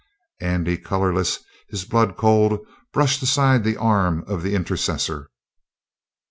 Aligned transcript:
Andy, 0.39 0.79
colorless, 0.79 1.43
his 1.69 1.85
blood 1.85 2.17
cold, 2.17 2.57
brushed 2.91 3.21
aside 3.21 3.63
the 3.63 3.77
arm 3.77 4.23
of 4.25 4.41
the 4.41 4.55
intercessor. 4.55 5.29